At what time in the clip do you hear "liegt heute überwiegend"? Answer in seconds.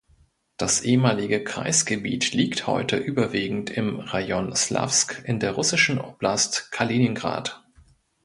2.33-3.69